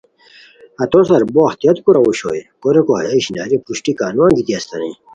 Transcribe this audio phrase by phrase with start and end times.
[0.79, 4.91] ہتو سار بو اختیاط کوراؤ اوشوئے کوریکو ہیہ اشناریو پروشٹی کا نو انگیتی استانی